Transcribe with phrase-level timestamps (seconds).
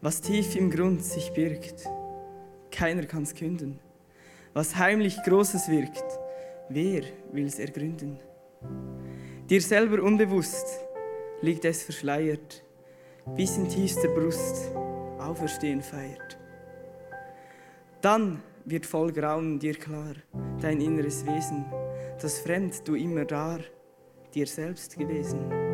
[0.00, 1.88] Was tief im Grund sich birgt,
[2.70, 3.78] keiner kann's künden.
[4.54, 6.04] Was heimlich Großes wirkt,
[6.68, 7.02] wer
[7.32, 8.18] will's ergründen?
[9.50, 10.66] Dir selber unbewusst
[11.40, 12.62] liegt es verschleiert,
[13.34, 14.72] bis in tiefster Brust
[15.18, 16.38] Auferstehen feiert.
[18.00, 20.14] Dann wird voll Grauen dir klar,
[20.60, 21.64] dein inneres Wesen,
[22.20, 23.60] das fremd du immer dar,
[24.34, 25.68] dir selbst gewesen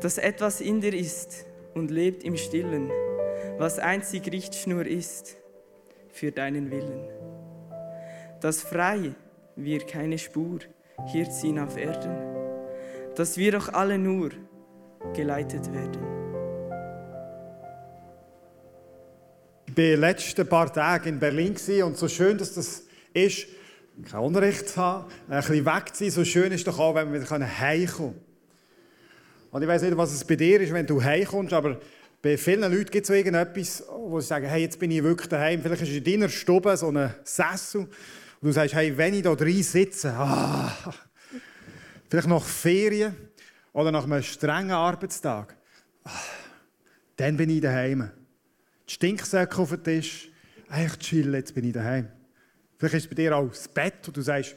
[0.00, 2.90] dass etwas in dir ist und lebt im Stillen,
[3.58, 5.36] was einzig Richtschnur ist
[6.08, 7.08] für deinen Willen.
[8.40, 9.14] Dass frei
[9.56, 10.60] wir keine Spur
[11.06, 12.16] hier ziehen auf Erden,
[13.14, 14.30] dass wir doch alle nur
[15.14, 16.20] geleitet werden.
[19.66, 23.46] Ich war die letzten paar Tage in Berlin und so schön, dass das ist,
[24.10, 27.12] kein Unrecht zu haben, ein bisschen weg zu sein, so schön ist doch auch, wenn
[27.12, 28.29] wir wieder heimkommen können.
[29.50, 31.80] Und ich weiß nicht, was es bei dir ist, wenn du heimkommst, aber
[32.22, 35.28] bei vielen Leuten gibt es so irgendetwas, wo sie sagen, hey, jetzt bin ich wirklich
[35.28, 35.60] daheim.
[35.62, 37.90] Vielleicht ist in deiner Stube so ein Sessel und
[38.40, 40.72] du sagst, hey, wenn ich da drin sitze, ah,
[42.08, 43.16] vielleicht nach Ferien
[43.72, 45.56] oder nach einem strengen Arbeitstag,
[46.04, 46.10] ah,
[47.16, 48.10] dann bin ich daheim.
[48.88, 50.28] Die Stinksäcke auf dem Tisch,
[50.68, 52.08] eigentlich chill, jetzt bin ich daheim.
[52.78, 54.56] Vielleicht ist es bei dir auch das Bett und du sagst,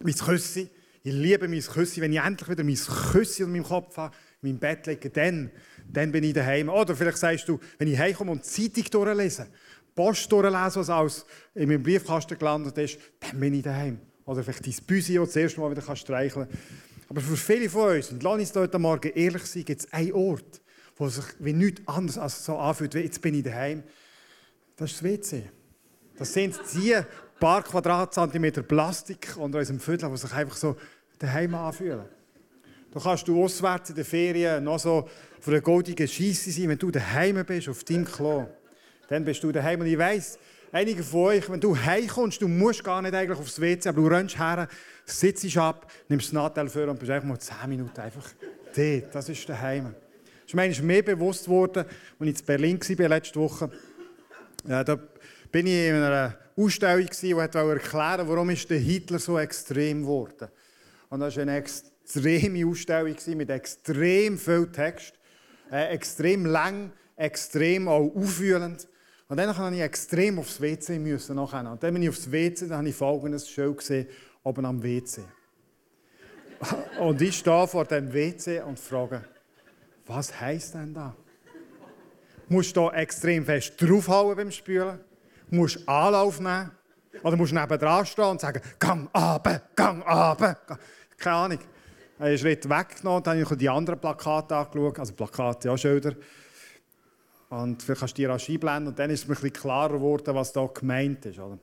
[0.00, 0.68] mein Küssi,
[1.04, 2.00] ich liebe mein Küssi.
[2.00, 5.50] Wenn ich endlich wieder mein Küssi in meinem Kopf habe, in meinem Bett liege, dann,
[5.90, 6.68] dann bin ich daheim.
[6.68, 9.48] Oder vielleicht sagst du, wenn ich heimkomme und die Zeitung durchlese,
[9.94, 13.98] Post durchlese, was alles in meinem Briefkasten gelandet ist, dann bin ich daheim.
[14.24, 16.58] Oder vielleicht dein Büsi, das das erste Mal wieder streicheln kann.
[17.08, 20.12] Aber für viele von uns, und lass uns heute Morgen ehrlich sein, gibt es einen
[20.12, 20.62] Ort,
[20.96, 23.82] wo sich wie nichts anderes als so anfühlt, wie jetzt bin ich daheim.
[24.76, 25.42] Das ist das WC.
[26.16, 26.96] Das sind die
[27.42, 30.76] paar Quadratzentimeter Plastik unter unserem Viertel, die sich einfach so
[31.22, 32.04] daheim anfühlen.
[32.92, 35.08] Da kannst du auswärts in den Ferien noch so
[35.40, 38.46] für eine goldige Scheisse sein, wenn du daheim bist, auf deinem Klo.
[39.08, 39.80] Dann bist du daheim.
[39.80, 40.38] Und ich weiss,
[40.70, 44.08] einige von euch, wenn du heimkommst, du musst gar nicht eigentlich aufs WC, aber du
[44.08, 44.68] rennst her,
[45.06, 48.28] sitzt ab, nimmst das Nattel für und bist einfach mal 10 Minuten einfach
[48.76, 49.14] dort.
[49.14, 49.94] Das ist daheim.
[50.52, 51.84] Das ist mir bewusst geworden,
[52.18, 53.70] als ich in Berlin war letzte Woche.
[54.68, 54.98] Ja, da
[55.50, 60.48] bin ich in einer Ausstellung die erklären warum ist der Hitler so extrem geworden.
[61.12, 65.12] Und das war eine extreme Ausstellung mit extrem viel Text,
[65.70, 68.88] äh, extrem lang, extrem auch aufwühlend.
[69.28, 71.70] Und dann musste ich extrem aufs WC müssen nachher.
[71.70, 74.08] Und dann bin ich aufs WC, dann habe ich folgendes Show gesehen,
[74.42, 75.20] oben am WC.
[76.98, 79.22] und ich stehe vor dem WC und frage,
[80.06, 81.14] was heisst denn da?
[82.48, 84.98] Musst du extrem fest draufhauen beim Spülen?
[85.50, 86.70] musst Anlauf nehmen.
[87.22, 90.80] Oder musst neben dran stehen und sagen, gang ab, gang ab.
[91.22, 91.58] Keine Ahnung.
[92.18, 94.98] Einen Schritt weggenommen dann habe ich die anderen Plakate angeschaut.
[94.98, 96.14] Also Plakate, ja, Schilder.
[97.48, 98.88] Und vielleicht kannst du die rasch einblenden.
[98.88, 101.38] Und dann ist mir ein bisschen klarer geworden, was da gemeint ist.
[101.38, 101.58] Oder?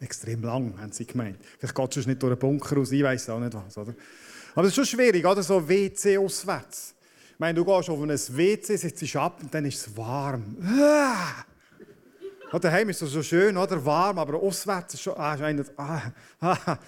[0.00, 1.38] Extrem lang, haben sie gemeint.
[1.58, 3.78] Vielleicht geht es nicht durch einen Bunker raus, ich weiß auch nicht was.
[3.78, 3.94] Oder?
[4.54, 5.42] Aber es ist schon schwierig, oder?
[5.42, 6.94] so WC auswärts.
[7.34, 10.56] Ich meine, du gehst auf ein WC, sitzt ab und dann ist es warm.
[10.62, 11.44] Ah!
[12.58, 13.84] Daheim ist es so schön, oder?
[13.84, 15.14] Warm, aber auswärts ist schon.
[15.16, 16.02] Ah, ist einer, ah,
[16.40, 16.78] ah.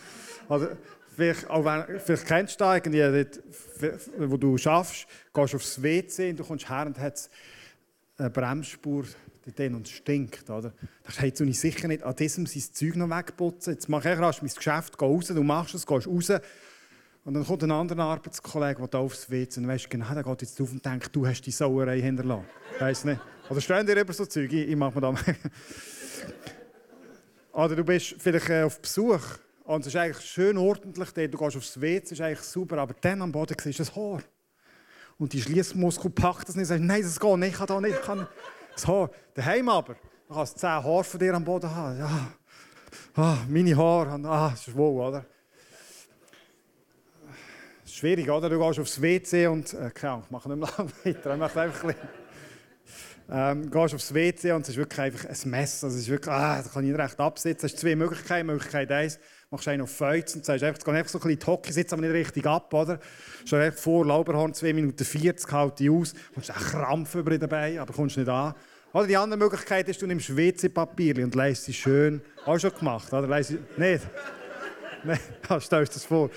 [0.48, 0.76] Oder
[1.18, 3.26] vielleicht, auch wenn, vielleicht kennst du das irgendwie,
[4.18, 7.28] wo du schaffst, gehst aufs WC und du kommst her und hat
[8.16, 9.04] eine Bremsspur
[9.44, 10.48] dort und es stinkt.
[10.48, 10.72] Oder?
[11.02, 13.72] Da hey, jetzt ich sicher nicht an diesem sein Zeug noch wegputzen.
[13.72, 16.30] Jetzt mache ich rasch mein Geschäft, geh raus, du machst es, gehst raus.
[17.24, 20.42] Und dann kommt ein anderer Arbeitskollege, der da aufs WC und weißt genau, der geht
[20.42, 22.46] jetzt auf und denkt, du hast die Sauerei hinterlassen.
[22.78, 23.20] Weißt nicht?
[23.50, 24.52] Oder stehen dir über so Zeug?
[24.52, 25.14] Ich, ich mache mir da
[27.52, 29.20] Oder du bist vielleicht äh, auf Besuch
[29.68, 31.12] und es ist eigentlich schön ordentlich.
[31.12, 34.22] Du gehst aufs WC, ist eigentlich super, aber dann am Boden siehst du das Haar.
[35.18, 37.98] Und die Schließmuskel packt das nicht sagt, nein, das geht nicht, ich kann da nicht.
[37.98, 38.26] Ich kann
[38.72, 39.10] das Haar.
[39.34, 41.98] Daheim aber, du kannst zehn Haare von dir am Boden haben.
[41.98, 42.32] Ja.
[43.14, 45.26] Ah, meine Haare, ah, das ist wohl, oder?
[47.84, 48.48] schwierig, oder?
[48.48, 51.32] Du gehst aufs WC und, äh, keine Ahnung, ich mache nicht mehr lange weiter.
[51.34, 52.08] Ich mache einfach ein bisschen
[53.30, 55.84] ähm, gehst aufs WC und es ist wirklich einfach ein Mess.
[55.84, 57.66] Also es ist wirklich, ah, da kann ich recht absitzen.
[57.66, 58.46] Es hast zwei Möglichkeiten.
[58.46, 59.18] Möglichkeit eins,
[59.50, 61.72] machst einen auf Feuz und sagst einfach, es geht einfach so ein bisschen die Hocke,
[61.72, 63.00] sitzt aber nicht richtig ab, oder?
[63.46, 67.48] Schon einfach vor Lauberhorn, 2 Minuten 40, halt die aus, kommst einen Krampf über den
[67.48, 68.54] Beinen, aber kommst nicht an.
[68.92, 72.20] Oder die andere Möglichkeit ist, du nimmst WC-Papier und leist sie schön.
[72.44, 73.26] Auch schon gemacht, oder?
[73.26, 74.06] Leist sie, nicht?
[75.04, 75.18] Nein,
[75.60, 76.30] stellst du das vor.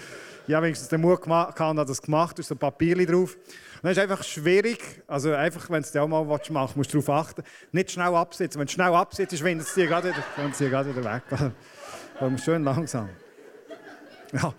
[0.47, 3.35] Ja, wenigstens den Mut gehabt, hat das gemacht, du hast ein Papier drauf.
[3.35, 6.93] Und dann ist einfach schwierig, also einfach, wenn du es auch mal machen willst, musst
[6.93, 7.43] du darauf achten,
[7.73, 8.59] nicht schnell absitzen.
[8.59, 11.23] Wenn du schnell absitzt, schwindet es dir gerade wieder, dir gerade wieder weg.
[12.21, 13.09] Also, schön langsam.
[14.31, 14.53] Ja,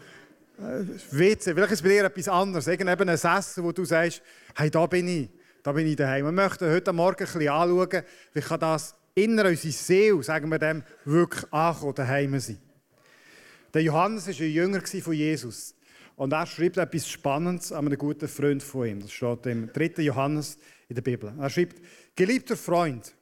[1.12, 2.66] WC, vielleicht ist bei dir etwas anderes.
[2.66, 4.20] Irgendein ein Essen, wo du sagst,
[4.56, 5.30] hey, da bin ich,
[5.62, 6.24] da bin ich daheim.
[6.24, 10.58] Wir möchten heute Morgen ein bisschen anschauen, wie kann das inner unsere Seele, sagen wir
[10.58, 12.58] dem, wirklich ankommen, daheim sein.
[13.72, 15.76] Der Johannes war ein Jünger von Jesus.
[16.16, 19.02] Und er schreibt etwas Spannendes an einen guten Freund von ihm.
[19.02, 20.02] Das steht im 3.
[20.02, 20.58] Johannes
[20.88, 21.32] in der Bibel.
[21.38, 21.80] Er schreibt,
[22.16, 23.14] geliebter Freund,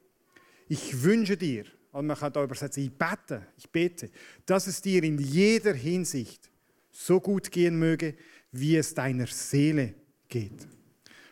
[0.67, 4.09] ich wünsche dir, und man kann da übersetzen, ich bete, ich bete,
[4.45, 6.49] dass es dir in jeder Hinsicht
[6.91, 8.15] so gut gehen möge,
[8.51, 9.93] wie es deiner Seele
[10.27, 10.67] geht.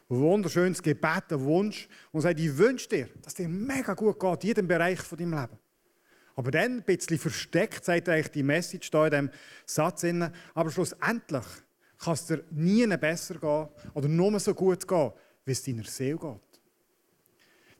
[0.08, 1.88] Wunderschönes Gebet, ein Wunsch.
[2.12, 5.40] Und sagt, ich wünsche dir, dass dir mega gut geht, in jedem Bereich von deinem
[5.40, 5.60] Leben.
[6.36, 9.30] Aber dann, ein bisschen versteckt, sagt eigentlich die Message da in diesem
[9.66, 10.06] Satz.
[10.54, 11.46] Aber schlussendlich
[12.00, 15.12] kann es dir nie besser gehen oder nur so gut gehen,
[15.46, 16.49] wie es deiner Seele geht.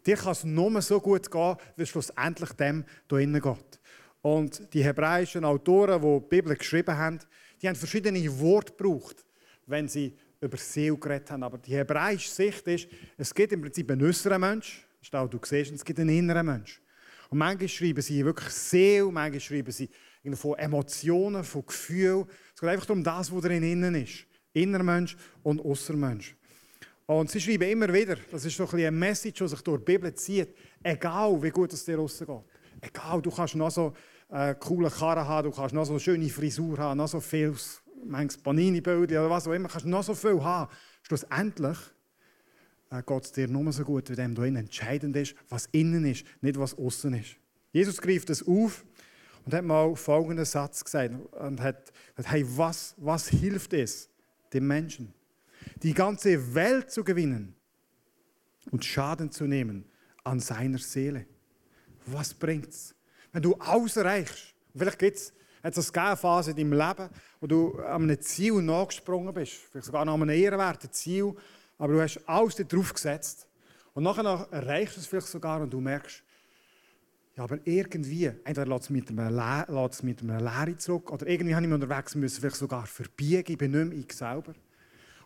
[0.06, 3.80] Dir kann es nur so gut gehen, wie es schlussendlich dem hier innen geht.
[4.22, 7.20] Und die hebräischen Autoren, die die Bibel geschrieben haben,
[7.62, 9.26] die haben verschiedene Worte gebraucht,
[9.66, 11.44] wenn sie über Seele geredet haben.
[11.44, 12.88] Aber die hebräische Sicht ist,
[13.18, 16.46] es gibt im Prinzip einen äußeren Mensch, das du siehst, und es gibt einen inneren
[16.46, 16.82] Mensch.
[17.30, 19.90] Und manchmal schreiben sie wirklich Seele, manchmal schreiben sie
[20.34, 22.26] von Emotionen, von Gefühlen.
[22.54, 24.26] Es geht einfach darum, das, was darin innen ist.
[24.54, 26.36] Innermensch und Außermensch.
[27.10, 29.86] Und sie schreiben immer wieder, das ist so ein eine Message, die sich durch die
[29.86, 30.54] Bibel zieht,
[30.84, 32.30] egal wie gut es dir rausgeht.
[32.82, 33.94] Egal, du kannst noch so
[34.30, 37.56] äh, coole Karren haben, du kannst noch so schöne Frisur haben, noch so viel,
[38.06, 40.72] manchmal Panini-Bilder oder was auch immer, kannst noch so viel haben.
[41.02, 41.80] Schlussendlich
[42.92, 46.26] äh, geht es dir nur so gut, wie dem du entscheidend ist, was innen ist,
[46.42, 47.38] nicht was außen ist.
[47.72, 48.86] Jesus greift das auf
[49.46, 54.12] und hat mal folgenden Satz gesagt und hat gesagt, hey, was, was hilft es
[54.54, 55.12] dem Menschen,
[55.84, 57.56] die ganze Welt zu gewinnen
[58.72, 59.86] und Schaden zu nehmen
[60.24, 61.26] an seiner Seele?
[62.06, 62.96] Was bringt's,
[63.32, 64.54] wenn du ausreichst?
[64.76, 65.34] Vielleicht gibt es
[65.64, 67.10] hat es eine Phase in deinem Leben,
[67.40, 71.34] wo du an einem Ziel nachgesprungen bist, vielleicht sogar an einem ehrenwerten Ziel,
[71.78, 73.48] aber du hast alles darauf gesetzt.
[73.94, 76.24] Und nachher erreichst du es vielleicht sogar und du merkst,
[77.36, 81.70] ja, aber irgendwie, entweder lässt es mit einem, Le Leere zurück oder irgendwie habe ich
[81.70, 84.54] mich unterwegs müssen, vielleicht sogar verbiegen, ich bin nicht mehr ich selber.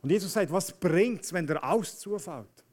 [0.04, 2.66] Und Jesus sagt, was bringt es, wenn dir alles zufällt?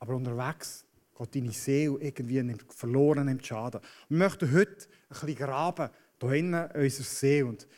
[0.00, 0.84] Aber unterwegs
[1.16, 3.80] geht deine Seele irgendwie nimmt, verloren, nimmt Schaden.
[4.08, 5.90] wir möchten heute ein bisschen graben,
[6.20, 7.46] hier innen, unserer Seele.
[7.46, 7.68] Und,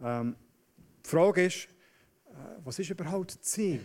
[0.00, 0.36] ähm,
[1.04, 1.64] die Frage ist,
[2.26, 2.30] äh,
[2.64, 3.80] was ist überhaupt das Ziel?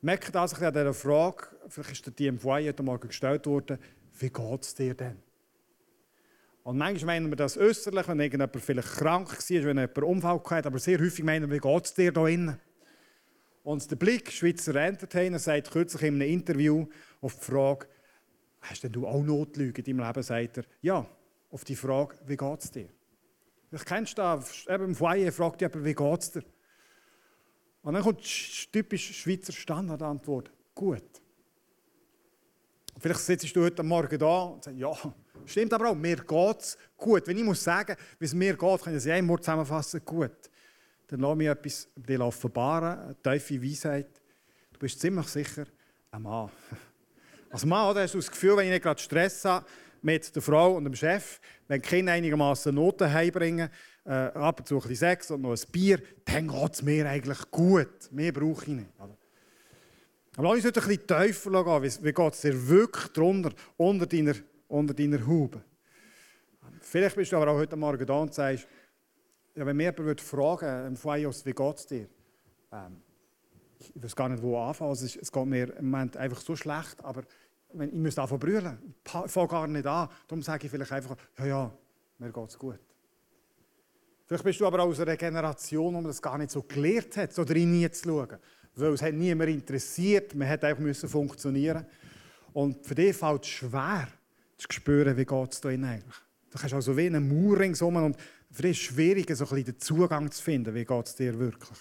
[0.00, 3.78] merke das an dieser Frage, vielleicht ist dir die im Foyer heute Morgen gestellt worden,
[4.18, 5.22] wie geht es dir denn?
[6.64, 10.42] Und manchmal meinen wir das äußerlich, wenn irgendjemand vielleicht krank war, wenn jemand einen Unfall
[10.50, 12.60] hatte, aber sehr häufig meinen wir, wie geht es dir da innen?
[13.68, 16.86] Und der Blick, Schweizer Entertainer, sagt kürzlich in einem Interview
[17.20, 17.86] auf die Frage,
[18.62, 20.22] hast denn du auch Notlüge in deinem Leben?
[20.22, 21.06] Sagt er, ja,
[21.50, 22.88] auf die Frage, wie geht es dir?
[23.68, 26.44] Vielleicht kennst das, eben im Foyer fragt jemand, wie geht es dir?
[27.82, 30.50] Und dann kommt die typische Schweizer Standardantwort.
[30.74, 31.20] Gut.
[32.98, 34.94] Vielleicht sitzt du heute Morgen da und sagst, ja,
[35.44, 37.26] stimmt aber auch, mir geht es gut.
[37.26, 40.48] Wenn ich muss sagen, wie es mir geht, kann ich in einem Wort zusammenfassen, gut.
[41.08, 44.20] Dann lass mich etwas dich offenbaren, eine tiefe Weisheit.
[44.72, 45.64] Du bist ziemlich sicher
[46.10, 46.50] ein Mann.
[47.50, 49.64] Als Mann oder, hast du das Gefühl, wenn ich nicht gerade Stress habe
[50.02, 53.70] mit der Frau und dem Chef, wenn die Kinder einigermaßen Noten heimbringen,
[54.04, 57.50] äh, ab und zu ein Sex und noch ein Bier, dann geht es mir eigentlich
[57.50, 58.12] gut.
[58.12, 58.90] Mehr brauche ich nicht.
[58.98, 59.16] Aber
[60.36, 62.04] lass uns heute ein bisschen tiefer gehen.
[62.04, 64.34] Wie geht es dir wirklich drunter, unter deiner,
[64.68, 65.62] unter deiner Haube?
[66.82, 68.66] Vielleicht bist du aber auch heute Morgen da und sagst,
[69.58, 72.06] ja, wenn mir jemand fragen im Feios, wie geht es dir?
[72.70, 73.02] Ähm,
[73.80, 74.90] ich weiß gar nicht, wo anfangen.
[74.90, 77.22] Also es geht mir im Moment einfach so schlecht, aber
[77.72, 78.94] ich müsste anfangen zu brüllen.
[79.04, 80.08] Ich fange gar nicht an.
[80.28, 81.78] Darum sage ich vielleicht einfach, ja, ja,
[82.18, 82.78] mir geht es gut.
[84.26, 87.44] Vielleicht bist du aber aus einer Generation, man das gar nicht so gelernt hat, so
[87.44, 88.38] drin nie zu schauen.
[88.76, 91.84] Weil es hat niemand interessiert, man hat einfach müssen funktionieren.
[92.52, 94.06] Und für dich fällt es schwer,
[94.56, 96.14] zu spüren, wie geht es da eigentlich.
[96.50, 98.16] Du hast also wie einen Mauer ringsum und
[98.50, 101.78] für ist es schwierig, so ein den Zugang zu finden, wie geht es dir wirklich.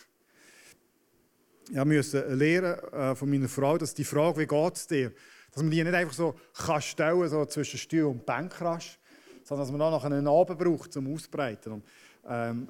[1.69, 5.11] Ich musste lernen äh, von meiner Frau, dass die Frage, wie geht es dir,
[5.51, 8.99] Dass man die nicht einfach so kann stellen so zwischen Stuhl und Bankrasch,
[9.43, 11.73] sondern dass man auch noch einen Abend braucht zum Ausbreiten.
[11.73, 11.83] Und,
[12.27, 12.69] ähm,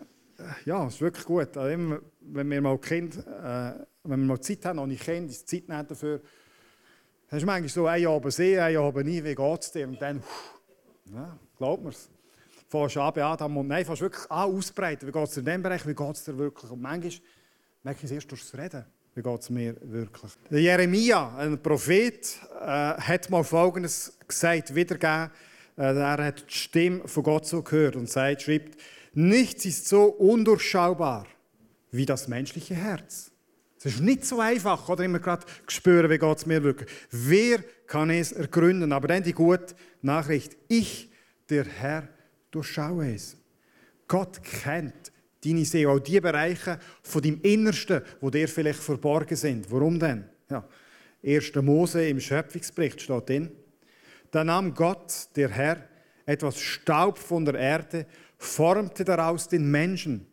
[0.66, 1.58] ja, es ist wirklich gut.
[1.58, 3.74] Also wenn wir mal kind, äh,
[4.04, 6.22] wenn wir mal Zeit haben, ohne Kind, ist Zeit nicht dafür.
[7.30, 9.88] Dann ist manchmal so, ein Abend sehen, ein Abend nie, wie geht es dir?
[9.88, 10.24] Und dann,
[11.14, 12.10] ja, glaubt mir es.
[12.70, 15.08] Fährst an, Adam und nein, fährst wirklich an, ausbreiten.
[15.08, 16.72] Wie geht es dir in diesem Bereich, wie geht es dir wirklich?
[16.72, 17.14] Und manchmal
[17.84, 18.86] merke ich es erst durchs Reden.
[19.16, 20.32] Wie geht es mir wirklich?
[20.52, 25.32] Jeremia, ein Prophet, äh, hat mal Folgendes gesagt, wiedergegeben.
[25.78, 28.80] Äh, er hat die Stimme von Gott so gehört und sagt, schreibt,
[29.14, 31.26] nichts ist so undurchschaubar
[31.92, 33.32] wie das menschliche Herz.
[33.80, 36.90] Es ist nicht so einfach, oder immer gerade spüren, wie geht es mir wirklich.
[37.10, 38.92] Wer kann es ergründen?
[38.92, 40.58] Aber dann die gute Nachricht.
[40.68, 41.10] Ich,
[41.50, 42.10] der Herr,
[42.52, 43.38] durchschaue es.
[44.08, 45.12] Gott kennt
[45.44, 49.70] deine Seele, auch die Bereiche von deinem Innersten, wo dir vielleicht verborgen sind.
[49.72, 50.26] Warum denn?
[50.50, 50.68] Ja.
[51.26, 51.56] 1.
[51.56, 53.52] Mose im Schöpfungsbericht steht drin.
[54.32, 55.84] Da nahm Gott, der Herr,
[56.26, 58.06] etwas Staub von der Erde,
[58.38, 60.28] formte daraus den Menschen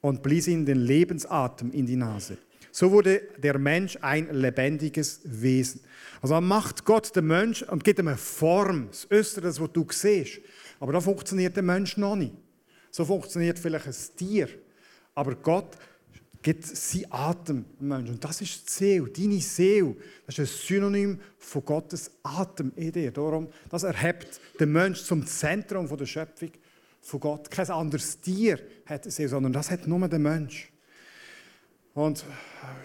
[0.00, 2.38] und blies ihm den Lebensatem in die Nase.
[2.70, 5.80] So wurde der Mensch ein lebendiges Wesen.
[6.20, 10.40] Also macht Gott den Mensch und gibt ihm eine Form, das Östere, das du siehst.
[10.80, 12.34] Aber da funktioniert der Mensch noch nicht.
[12.90, 14.48] So funktioniert vielleicht ein Tier.
[15.14, 15.76] Aber Gott
[16.42, 18.14] gibt seinen Atem dem Menschen.
[18.14, 19.96] Und das ist die Seele, deine Seele.
[20.26, 23.10] Das ist ein Synonym von Gottes Atem in dir.
[23.10, 26.50] Darum, das erhebt den Menschen zum Zentrum der Schöpfung
[27.00, 27.50] von Gott.
[27.50, 30.70] Kein anderes Tier hat eine Seele, sondern das hat nur der Mensch.
[31.94, 32.24] Und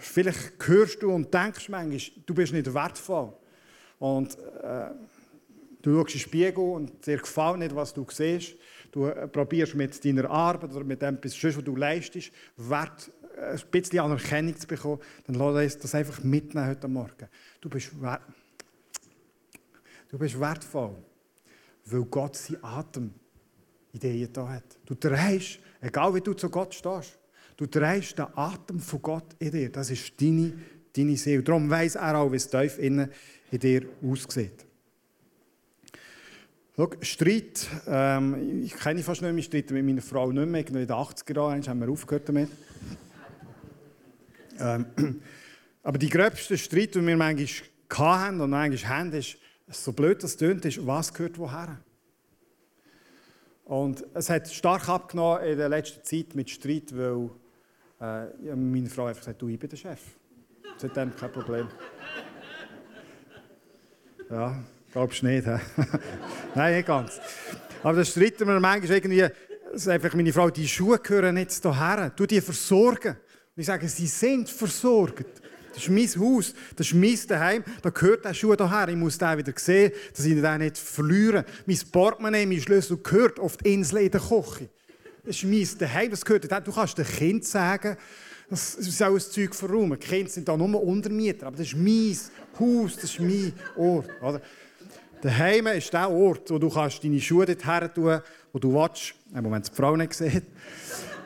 [0.00, 3.32] vielleicht hörst du und denkst manchmal, du bist nicht wertvoll.
[4.00, 4.90] Und äh,
[5.84, 8.56] du schaust in den Spiegel und dir gefällt nicht, was du siehst.
[8.90, 13.60] Du äh, probierst mit deiner Arbeit oder mit dem, was du leistest, Wert, äh, ein
[13.70, 15.00] bisschen Anerkennung zu bekommen.
[15.26, 17.28] Dann lass uns das einfach mitnehmen heute Morgen.
[17.60, 18.22] Du bist, wert
[20.08, 20.96] du bist wertvoll,
[21.86, 23.14] weil Gott seinen Atem
[23.92, 24.78] in dir da hat.
[24.86, 27.18] Du drehst, egal wie du zu Gott stehst,
[27.56, 29.70] Du trägst den Atem von Gott in dir.
[29.70, 30.52] Das ist deine,
[30.94, 31.42] deine Seele.
[31.42, 33.10] Darum weiss er auch, wie es tief innen
[33.50, 34.66] in dir aussieht.
[36.76, 40.66] Schau, Streit, ähm, ich kenne fast nicht mehr streiten mit meiner Frau nicht mehr.
[40.66, 42.50] In den 80er Jahren haben wir aufgehört damit.
[44.58, 44.86] Ähm,
[45.84, 47.48] aber die gröbste Streit, die wir manchmal
[47.96, 49.36] hatten und manchmal haben, ist,
[49.68, 51.78] so blöd das tönt, ist, was gehört woher?
[53.66, 57.30] Und es hat stark abgenommen in der letzten Zeit mit Streit, weil
[58.00, 60.00] äh, meine Frau hat gesagt, du, ich bin der Chef.
[60.78, 61.68] Seitdem kein Problem.
[64.28, 64.64] Ja,
[64.94, 65.58] glaubst du nicht, hä?
[66.54, 67.20] Nein, nicht ganz.
[67.82, 69.24] Aber das streiten wir manchmal irgendwie,
[69.88, 72.12] einfach meine Frau, die Schuhe gehören nicht hierher.
[72.14, 73.16] Du die versorgen.
[73.56, 75.26] Und ich sage, sie sind versorgt.
[75.74, 78.88] Das ist mein Haus, das ist mein Daheim, da gehört der Schuh hierher.
[78.88, 81.44] Ich muss den wieder sehen, dass ich den nicht verliere.
[81.66, 84.68] Mein Portemonnaie, mein Schlüssel gehört auf die Insel in der Küche.
[85.24, 87.96] Das ist mein Daheim, das gehört Du kannst dem Kind sagen,
[88.48, 89.98] das ist auch ein Zeug verräumen.
[89.98, 92.16] Die Kinder sind da nur Untermieter, aber das ist mein
[92.60, 94.08] Haus, das ist mein Ort.
[94.22, 94.40] Oder?
[95.24, 98.20] Daheim ist der Ort, wo du kannst deine Schuhe dort her tun,
[98.52, 100.44] wo du willst, wenn man die Frau nicht sieht,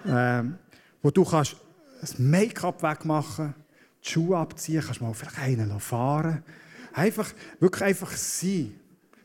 [0.07, 0.57] ähm,
[1.03, 1.57] wo du kannst
[2.01, 3.57] das Make-up wegmachen,
[4.05, 6.45] die Schuhe abziehen, kannst mal vielleicht einen fahren.
[6.93, 8.79] Einfach, wirklich einfach sein.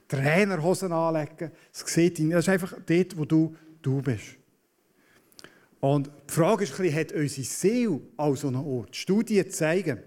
[0.07, 1.51] Trainerhosen anlegen.
[1.71, 2.31] Das, sieht ihn.
[2.31, 4.37] das ist einfach dort, wo du, du bist.
[5.81, 8.95] Und die Frage ist, hat unsere Seele auch so einen Ort?
[8.95, 9.99] Studien zeigen,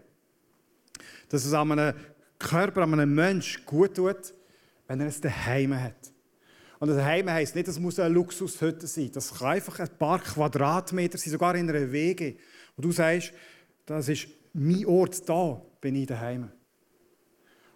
[1.28, 1.94] dass es einem
[2.37, 4.35] Körper, einem Menschen gut tut,
[4.87, 6.12] wenn er es daheim hat.
[6.78, 9.11] Und das daheim heisst nicht, das muss eine Luxushütte sein.
[9.12, 12.37] Das kann einfach ein paar Quadratmeter sein, sogar in einer Wege.
[12.76, 13.33] Und du sagst,
[13.87, 16.50] das ist mein Ort, da bin ich daheim.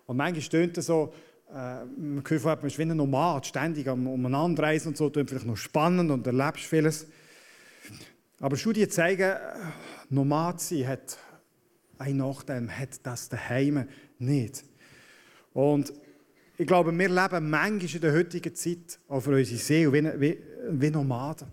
[0.06, 1.14] Und manchmal stöhnt es so,
[1.50, 5.46] äh, man hört, man ist wie ein Nomad, ständig umeinander reisen und so, das vielleicht
[5.46, 7.06] noch spannend und erlebst vieles.
[8.40, 9.34] Aber Studien zeigen,
[10.08, 11.18] Nomad sein hat
[11.98, 13.86] ein Nachteil, hat das daheim
[14.18, 14.64] nicht.
[15.52, 15.92] Und
[16.60, 20.38] ich glaube, wir leben manchmal in der heutigen Zeit auch für unsere Seele wie, wie,
[20.72, 21.50] wie Nomaden.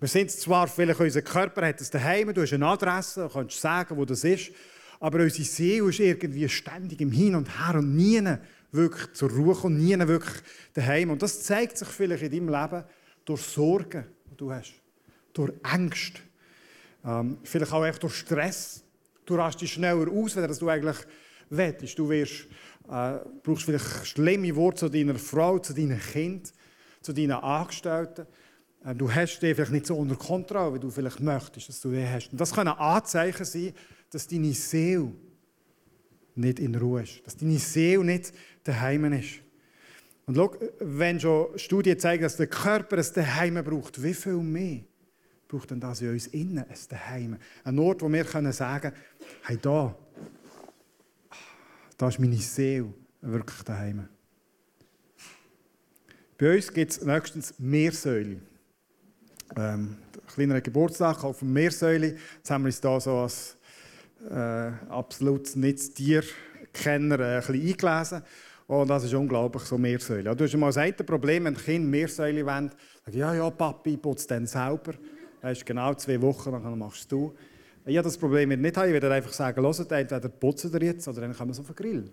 [0.00, 3.60] Wir sind zwar, vielleicht unser Körper hat es daheim, du hast eine Adresse, du kannst
[3.60, 4.52] sagen, wo das ist,
[5.00, 8.26] aber unsere Seele ist irgendwie ständig im Hin und Her und nie
[8.72, 10.42] wirklich zur Ruhe und nie wirklich
[10.72, 11.10] daheim.
[11.10, 12.84] Und das zeigt sich vielleicht in deinem Leben
[13.26, 14.72] durch Sorgen, die du hast
[15.34, 16.22] durch Angst,
[17.04, 18.82] ähm, vielleicht auch durch Stress.
[19.26, 20.96] Du rast dich schneller aus, als du eigentlich
[21.50, 21.98] willst.
[21.98, 22.46] Du wirst,
[22.90, 26.52] äh, brauchst vielleicht schlimme Worte zu deiner Frau, zu deinem Kind,
[27.02, 28.26] zu deinen Angestellten.
[28.84, 31.90] Äh, du hast dich vielleicht nicht so unter Kontrolle, wie du vielleicht möchtest, dass du
[31.90, 32.30] die hast.
[32.32, 33.72] Und das können Anzeichen sein,
[34.10, 35.12] dass deine Seele
[36.34, 37.26] nicht in Ruhe ist.
[37.26, 38.32] Dass deine Seele nicht
[38.64, 39.40] daheim ist.
[40.26, 44.80] Und schau, wenn schon Studien zeigen, dass der Körper ein Daheim braucht, wie viel mehr
[45.46, 47.36] braucht denn das in uns innen ein Daheim?
[47.62, 48.92] Ein Ort, wo wir können sagen
[49.44, 49.96] hey, da,
[51.96, 54.08] da ist meine Seele wirklich daheim.
[56.38, 58.40] Bei uns gibt es nächstens Meersäule.
[59.56, 62.16] Ähm, kleiner Geburtstag auf dem Meersäule.
[62.36, 63.56] Jetzt haben wir uns da so als
[64.30, 68.22] äh, absolut nicht Tierkenner äh, ein bisschen eingelesen.
[68.66, 70.34] Und das ist unglaublich, so Meersäule.
[70.34, 72.70] Du hast mal das eine Problem, wenn Kind Meersäule wollen,
[73.04, 74.92] sagen, ja, ja, Papi, putzt dann selber.
[75.40, 77.55] Das ist genau zwei Wochen, dann machst du Ich
[77.94, 78.86] habe das Problem nicht haben.
[78.88, 81.68] Ich werde einfach sagen, hört, entweder putzen ihr jetzt oder dann kommen wir so auf
[81.68, 82.10] den Grill.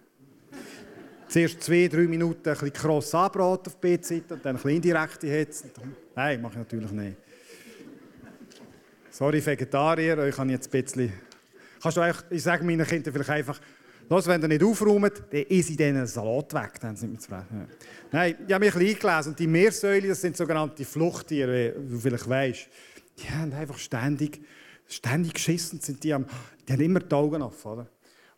[1.27, 4.69] Zuerst zwei, drei Minuten ein bisschen kross anbraten auf die Seite und dann ein bisschen
[4.71, 5.69] indirekte Hitze.
[6.15, 7.17] Nein, mache ich natürlich nicht.
[9.09, 11.13] Sorry, Vegetarier, euch kann ich jetzt ein bisschen...
[11.81, 13.59] Kannst du eigentlich, ich sage meinen Kindern vielleicht einfach,
[14.09, 16.79] Los, wenn ihr nicht aufräumt, dann ist in diesen Salat weg.
[16.81, 17.67] Dann sind wir zufrieden.
[18.11, 19.31] Nein, ich habe mich ein bisschen eingelesen.
[19.31, 22.67] Und die Meersäule, das sind sogenannte Fluchttiere, wie du vielleicht weißt.
[23.19, 24.41] Die haben einfach ständig,
[24.95, 25.79] ständig geschissen.
[25.79, 26.25] Sind die, haben,
[26.67, 27.71] die haben immer die Augen offen.
[27.71, 27.87] Oder?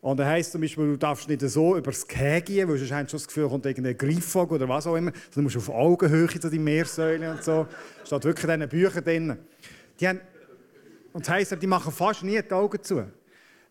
[0.00, 2.92] Und das heisst zum Beispiel, du darfst nicht so über das Käse gehen, weil sonst
[2.92, 5.12] hast du das Gefühl, kommt irgendein Greifvogel oder was auch immer.
[5.30, 7.66] Sondern du musst auf Augenhöhe zu die Meersäule und so.
[8.04, 9.38] Steht wirklich in diesen Büchern drin.
[9.98, 10.20] Die haben,
[11.12, 13.04] und das heisst, die machen fast nie die Augen zu.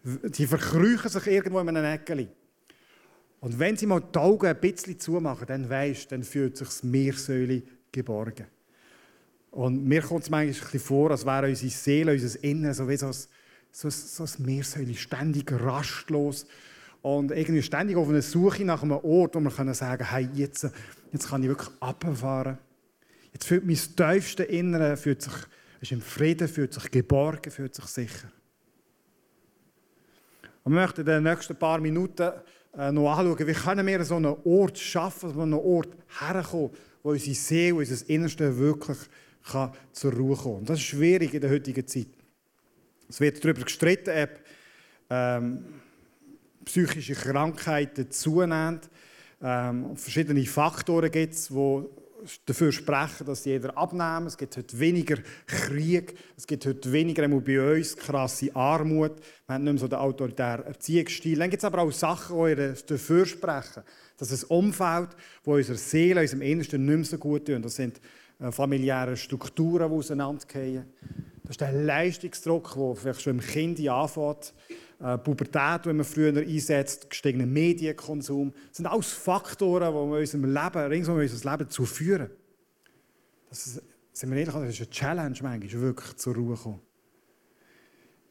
[0.04, 2.28] Die verkrüchen sich irgendwo in einem Eckeli.
[3.40, 6.84] Und wenn sie mal die Augen ein bisschen zumachen, dann weisst, dann fühlt sich das
[6.84, 7.62] Meersäule
[7.92, 8.48] geborgen.
[9.56, 12.98] Und mir kommt es manchmal ein vor, als wäre unsere Seele, unser Innen, so wie
[12.98, 13.16] so ein,
[13.72, 16.46] so, so ein Meersäule, ständig rastlos.
[17.02, 20.68] Und irgendwie ständig auf einer Suche nach einem Ort, wo man sagen kann, hey, jetzt,
[21.14, 22.58] jetzt kann ich wirklich abfahren.
[23.32, 25.34] Jetzt fühlt mein tiefste Innere, fühlt sich,
[25.80, 28.30] ist im Frieden, fühlt sich geborgen, fühlt sich sicher.
[30.66, 32.30] Und wir möchten in den nächsten paar Minuten
[32.78, 36.72] äh, noch anschauen, wie können wir so einen Ort schaffen, so einen Ort herkommen,
[37.02, 38.98] wo unsere Seele, unser Innerste wirklich
[39.46, 40.66] kann zur Ruhe kommen.
[40.66, 42.08] Das ist schwierig in der heutigen Zeit.
[43.08, 44.30] Es wird darüber gestritten, ob
[45.10, 45.66] ähm,
[46.66, 48.80] psychische Krankheiten zunehmen.
[49.42, 51.84] Ähm, verschiedene Faktoren gibt es, die
[52.46, 54.28] dafür sprechen, dass jeder abnehmen.
[54.28, 59.20] Es gibt heute weniger Krieg, es gibt heute weniger bei uns krasse Armut.
[59.46, 61.38] Wir haben nicht mehr so den autoritären Erziehungsstil.
[61.38, 63.84] Dann gibt es aber auch Sachen, die dafür sprechen,
[64.18, 65.10] dass es Umfeld,
[65.44, 67.62] wo unserer Seele, unserem Innersten nicht mehr so gut tun.
[67.62, 68.00] Das sind
[68.40, 70.86] äh, familiäre Strukturen, die auseinandergehen.
[71.44, 74.54] Das ist der Leistungsdruck, der vielleicht schon im Kind anfängt
[75.00, 78.54] äh, Pubertät, die man früher einsetzt, gestiegener Medienkonsum.
[78.70, 82.30] Das sind alles Faktoren, die wir unserem Leben, ringsum unser Leben zuführen.
[83.50, 86.82] Das ist, sind wir ehrlich, das ist eine Challenge manchmal, wirklich zur Ruhe kommen.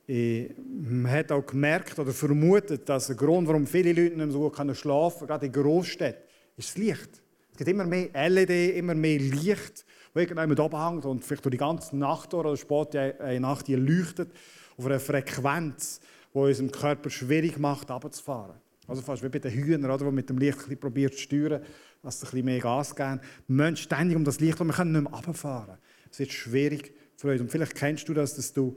[0.06, 4.76] Man hat auch gemerkt oder vermutet, dass der Grund, warum viele Leute nicht so gut
[4.76, 6.22] schlafen können, gerade in Großstädten,
[6.56, 7.23] ist das Licht.
[7.54, 11.58] Es gibt immer mehr LED, immer mehr Licht, das irgendjemand abhängt und vielleicht durch die
[11.58, 14.32] ganze Nacht oder spät eine Nacht leuchtet
[14.76, 16.00] auf einer Frequenz,
[16.34, 18.56] die unserem Körper schwierig macht, runterzufahren.
[18.88, 21.62] Also fast wie bei den Hühnern, oder, die mit dem Licht probiert zu steuern,
[22.02, 23.20] dass sie ein bisschen mehr Gas geben.
[23.46, 25.78] Wir müssen ständig um das Licht und wir können nicht mehr runterfahren.
[26.10, 27.40] Es wird schwierig für uns.
[27.40, 28.76] Und vielleicht kennst du das, dass du,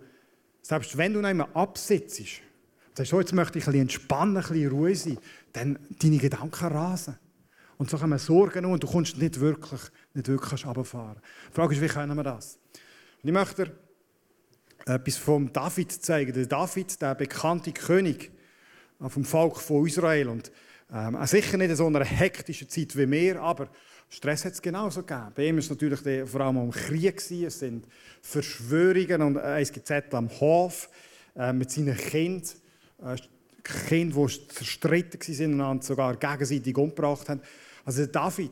[0.61, 2.27] selbst wenn du nicht mehr absitzt, und
[2.93, 5.17] sagst, so, jetzt möchte ich ein bisschen entspannen, ein bisschen ruhig sein,
[5.53, 7.17] dann deine Gedanken rasen.
[7.77, 9.81] Und so kommen Sorgen und du kommst nicht wirklich,
[10.13, 11.21] nicht wirklich runterfahren.
[11.49, 12.57] Die Frage ist, wie können wir das?
[13.21, 13.71] Und ich möchte
[14.85, 16.33] etwas vom David zeigen.
[16.33, 18.31] Der David, der bekannte König
[18.99, 20.29] vom Volk von Israel.
[20.29, 20.51] Und
[20.91, 23.69] ähm, sicher nicht in so einer hektischen Zeit wie wir, aber
[24.09, 25.31] Stress hat es genauso gegeben.
[25.35, 27.17] Bei ihm war es natürlich vor allem um Krieg.
[27.29, 27.85] Es sind
[28.21, 30.89] Verschwörungen und äh, es gibt Zettel am Hof
[31.35, 32.49] äh, mit seinen Kindern.
[33.03, 33.17] Äh,
[33.63, 37.41] Kinder, die zerstritten waren und sogar gegenseitig umgebracht haben.
[37.87, 38.51] Also David,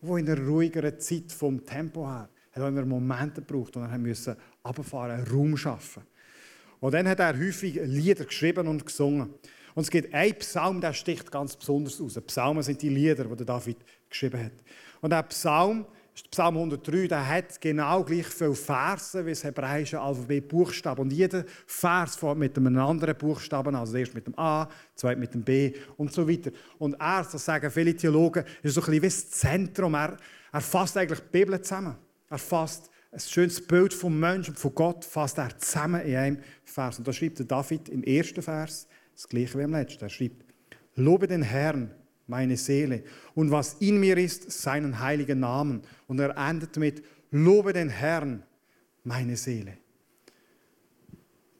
[0.00, 4.36] der in einer ruhigeren Zeit vom Tempo her hat immer Momente gebraucht, wo er musste
[4.64, 6.04] runterfahren, Raum schaffen.
[6.78, 9.34] Und dann hat er häufig Lieder geschrieben und gesungen.
[9.74, 12.20] Und es gibt einen Psalm, der sticht ganz besonders aus.
[12.20, 14.52] Psalmen sind die Lieder, die David geschrieben hat.
[15.00, 15.84] Und der Psalm,
[16.30, 21.02] Psalm 103, der hat genau gleich viele Verse wie das hebräische Alphabet Buchstaben.
[21.02, 23.74] Und jeder Vers fängt mit einem anderen Buchstaben.
[23.74, 26.50] Also erst mit dem A, zweit mit dem B und so weiter.
[26.78, 29.94] Und er, das sagen viele Theologen, ist so ein bisschen wie das Zentrum.
[29.94, 30.16] Er,
[30.52, 31.96] er fasst eigentlich die Bibel zusammen.
[32.28, 36.38] Er fasst ein schönes Bild vom Menschen und von Gott fasst er zusammen in einem
[36.64, 36.98] Vers.
[36.98, 40.04] Und da schreibt David im ersten Vers das gleiche wie im letzten.
[40.04, 40.44] Er schreibt,
[40.94, 41.94] Lobe den Herrn,
[42.30, 45.82] meine Seele, und was in mir ist, seinen heiligen Namen.
[46.06, 48.42] Und er endet mit, Lobe den Herrn,
[49.04, 49.76] meine Seele.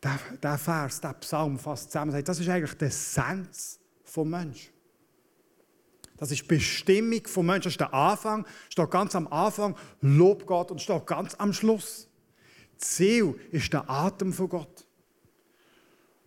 [0.02, 4.70] Der, der Vers, der Psalm fasst zusammen, das ist eigentlich der Essenz vom Menschen.
[6.16, 7.64] Das ist die Bestimmung vom Menschen.
[7.64, 8.46] Das ist der Anfang.
[8.68, 12.08] Steht ganz am Anfang, Lob Gott und steht ganz am Schluss.
[12.76, 14.86] Ziel ist der Atem von Gott.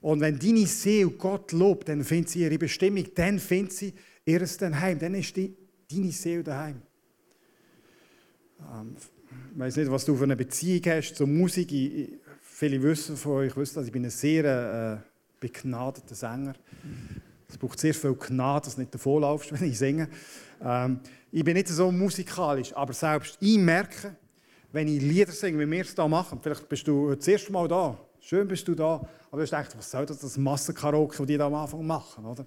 [0.01, 3.93] Und wenn deine Seele Gott lobt, dann findet sie ihre Bestimmung, dann findet sie
[4.25, 5.55] ihr daheim, dann ist die,
[5.89, 6.81] deine Seele daheim.
[8.71, 8.95] Ähm,
[9.53, 11.71] ich weiß nicht, was du für eine Beziehung hast zur Musik.
[11.71, 12.09] Ich,
[12.41, 15.09] viele wissen von euch, wissen, dass ich bin ein sehr äh,
[15.39, 16.53] begnadeter Sänger.
[17.49, 20.07] Es braucht sehr viel Gnade, dass du nicht davonlaufst, wenn ich singe.
[20.61, 20.99] Ähm,
[21.31, 24.15] ich bin nicht so musikalisch, aber selbst ich merke,
[24.71, 27.67] wenn ich Lieder singe, wie wir es hier machen, vielleicht bist du das erste Mal
[27.67, 31.39] da, schön bist du da, aber du denkst, was soll das, das Massenkaraoke, das die
[31.39, 32.25] am Anfang machen?
[32.25, 32.45] Oder?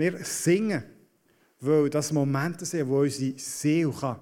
[0.00, 0.82] Wir singen,
[1.60, 4.16] weil das Momente sind, wo unsere Seele kann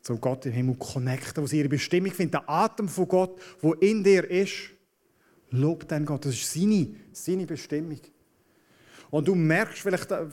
[0.00, 2.34] zum Gott im Himmel connecten, wo sie ihre Bestimmung findet.
[2.34, 4.70] Der Atem von Gott, der in dir ist,
[5.50, 6.24] lobt den Gott.
[6.24, 7.98] Das ist seine, seine Bestimmung.
[9.10, 10.26] Und du merkst vielleicht, äh,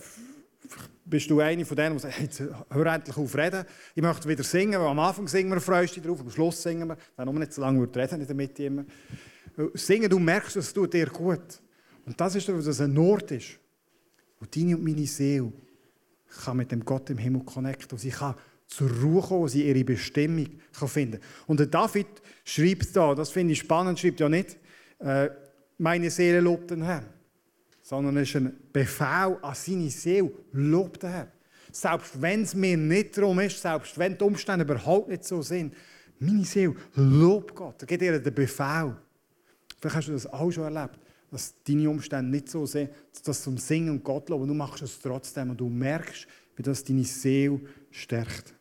[1.03, 3.65] bist du einer von denen, die sagt, jetzt hör endlich auf reden.
[3.95, 6.89] Ich möchte wieder singen, weil am Anfang singen wir, freust dich drauf, am Schluss singen
[6.89, 6.97] wir.
[7.17, 8.85] Wenn nur nicht so lange reden in der Mitte immer.
[9.73, 11.59] Singen, du merkst, es tut dir gut.
[12.05, 13.57] Und das ist, dass es ein Ort ist,
[14.39, 15.51] wo deine und meine Seele
[16.43, 18.35] kann mit dem Gott im Himmel connecten und sie kann
[18.67, 21.19] zur Ruhe kommen, wo sie ihre Bestimmung kann finden.
[21.47, 22.07] Und der David
[22.43, 24.57] schreibt da, das finde ich spannend, schreibt ja nicht,
[24.99, 25.29] äh,
[25.77, 27.05] meine Seele lobt den Herrn,
[27.81, 31.31] sondern es ist ein Befehl an seine Seele, lobt den Herrn.
[31.71, 35.73] Selbst wenn es mir nicht darum ist, selbst wenn die Umstände überhaupt nicht so sind,
[36.19, 37.81] meine Seele lobt Gott.
[37.81, 38.95] Er gibt ihr den Befehl.
[39.79, 40.97] Vielleicht hast du das auch schon erlebt,
[41.31, 44.83] dass deine Umstände nicht so sind, dass du zum Singen und Gott loben, du machst
[44.83, 47.59] es trotzdem und du merkst, wie das deine Seele
[47.91, 48.53] stärkt.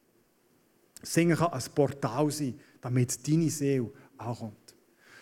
[1.03, 4.75] Singen kann ein Portal sein, damit deine Seele ankommt.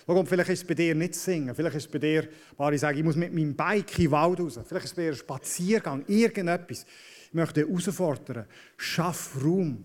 [0.07, 1.55] Schau, vielleicht ist es bei dir nicht Singen.
[1.55, 2.29] Vielleicht ist es bei dir,
[2.73, 4.59] ich sage, ich muss mit meinem Bike in den Wald raus.
[4.67, 6.85] Vielleicht ist es bei dir ein Spaziergang, irgendetwas.
[7.27, 8.47] Ich möchte dich herausfordern.
[8.77, 9.85] Schaff Raum.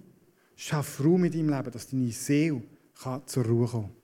[0.56, 2.63] Schaff Raum in deinem Leben, dass deine Seele
[3.26, 3.96] zur Ruhe kommen kann.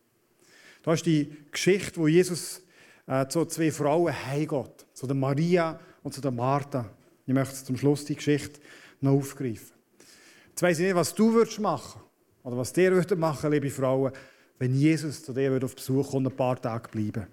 [0.84, 2.62] Da ist die Geschichte, wo Jesus
[3.08, 4.86] äh, zu zwei Frauen heimgeht.
[4.94, 6.90] Zu der Maria und zu der Martha.
[7.26, 8.60] Ich möchte zum Schluss die Geschichte
[9.02, 9.72] noch aufgreifen.
[10.50, 12.02] Jetzt weiss ich nicht, was du würdest machen
[12.44, 14.12] oder was dir würdet machen, liebe Frauen,
[14.60, 17.28] wenn Jesus zu dir auf Besuch und ein paar Tage bleiben.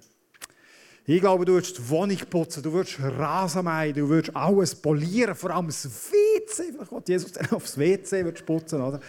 [1.06, 5.35] Ich glaube, du würdest die Wohnung putzen, du würdest Rasen mähen, du würdest alles polieren,
[5.35, 6.72] vor allem das WC.
[6.72, 9.00] Vielleicht Jesus dann aufs WC putzen, oder?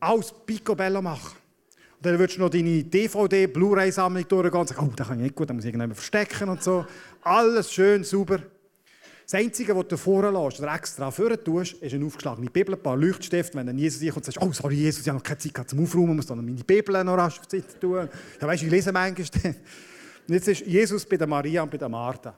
[0.00, 1.41] Alles picobello machen.
[2.02, 5.34] Dann würdest du noch deine DVD, Blu-ray-Sammlung durchgehen und sagen, oh, das kann ich nicht
[5.36, 6.84] gut, da muss ich irgendjemand verstecken und so.
[7.22, 8.40] Alles schön, sauber.
[9.24, 12.82] Das Einzige, was du vorne lässt oder extra vorne tust, ist eine aufgeschlagene Bibel, ein
[12.82, 13.56] paar Leuchtstifte.
[13.56, 15.82] Wenn dann Jesus kommt und sagt, oh, sorry, Jesus, ich habe noch keine Zeit zum
[15.82, 18.08] Aufräumen, muss dann meine Bibel noch rasch auf die Seite tun.
[18.40, 19.54] Ja, weißt du, ich lese manchmal.
[20.28, 22.36] Und jetzt ist Jesus bei der Maria und bei der Martha.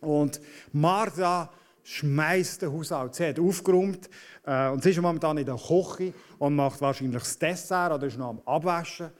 [0.00, 0.40] Und
[0.72, 1.50] Martha
[1.84, 3.14] schmeißt den Haushalt.
[3.14, 4.08] Sie hat aufgeräumt
[4.44, 8.18] äh, und sie ist momentan in der Küche und macht wahrscheinlich das Dessert oder ist
[8.18, 9.10] noch am Abwaschen.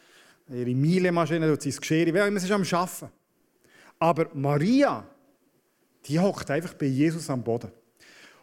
[0.49, 3.11] Ihre Miele-Maschine tut sein Geschirr, wie auch immer, sie ist am Arbeiten.
[3.99, 5.07] Aber Maria,
[6.07, 7.71] die hockt einfach bei Jesus am Boden.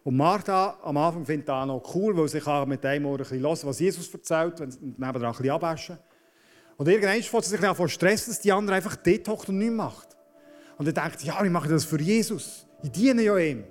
[0.04, 3.18] Und Martha am Anfang findet das noch cool, weil sie kann mit einem Ohr ein
[3.18, 5.98] bisschen hören, was Jesus erzählt, wenn sie nebenan ein bisschen abwaschen.
[6.78, 9.76] Und irgendwann fängt sie sich an Stress, dass die andere einfach dort hockt und nichts
[9.76, 10.18] macht.
[10.78, 12.66] Und er denkt, ja, ich mache das für Jesus.
[12.82, 13.64] Ich diene ja ihm.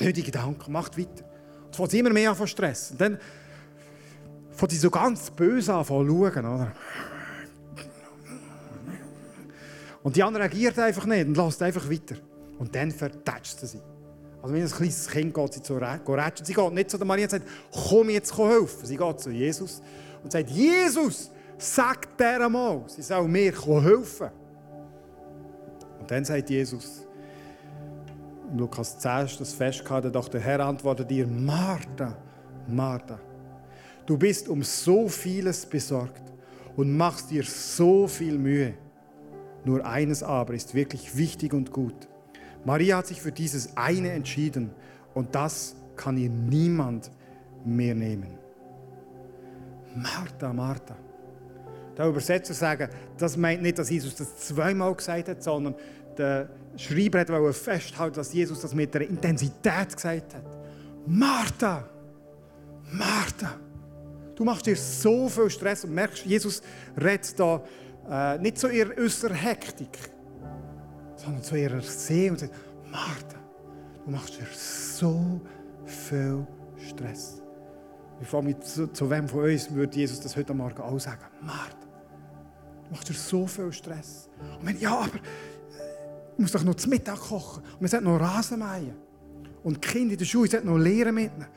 [0.00, 1.24] Nicht die Gedanken, macht weiter.
[1.66, 2.92] Und fängt sie immer mehr an von Stress.
[2.92, 3.18] Und dann
[4.50, 6.72] fängt sie so ganz böse an zu schauen, oder?
[10.02, 12.16] Und die andere reagiert einfach nicht und lässt einfach weiter.
[12.58, 13.80] Und dann vertätscht sie.
[14.40, 16.46] Also wenn ein kleines Kind geht sie zu Rätschen.
[16.46, 17.46] Sie geht nicht zu der Maria und sagt,
[17.88, 18.86] komm jetzt komm helfen.
[18.86, 19.82] Sie geht zu Jesus
[20.22, 24.30] und sagt, Jesus, sag der mal, sie soll mir helfen.
[26.00, 27.06] Und dann sagt Jesus,
[28.50, 32.16] in Lukas 10 ist das festgehalten, doch der Herr antwortet dir, Martha,
[32.66, 33.18] Martha,
[34.06, 36.22] du bist um so vieles besorgt
[36.76, 38.74] und machst dir so viel Mühe.
[39.64, 42.08] Nur eines aber ist wirklich wichtig und gut.
[42.64, 44.70] Maria hat sich für dieses eine entschieden
[45.14, 47.10] und das kann ihr niemand
[47.64, 48.38] mehr nehmen.
[49.94, 50.96] Martha, Martha.
[51.96, 55.74] Der Übersetzer sagen, das meint nicht, dass Jesus das zweimal gesagt hat, sondern
[56.18, 60.44] der Schreiber wollte festhalten, dass Jesus das mit der Intensität gesagt hat.
[61.06, 61.88] Martha,
[62.92, 63.56] Martha,
[64.34, 66.62] du machst dir so viel Stress und merkst, Jesus
[67.00, 67.62] redet da
[68.08, 69.98] äh, nicht zu ihrer äußeren Hektik,
[71.16, 72.54] sondern zu ihrer Seele und sagt,
[72.90, 73.38] Martha,
[74.04, 75.40] du machst dir so
[75.84, 76.46] viel
[76.88, 77.42] Stress.
[78.20, 81.24] Ich frage mich, zu, zu wem von uns würde Jesus das heute Morgen auch sagen?
[81.40, 81.86] Martha,
[82.84, 84.28] du machst dir so viel Stress.
[84.58, 85.18] Und wenn, ja, aber
[86.38, 87.62] muss doch noch zum Mittag kochen.
[87.62, 88.94] Und wir sollten noch Rasen mähen.
[89.62, 91.50] Und die Kinder in der Schule sollten noch Lehren mitnehmen.